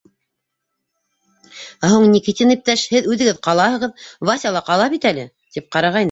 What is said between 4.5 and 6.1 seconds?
ла ҡала бит әле,— тип ҡарағайны.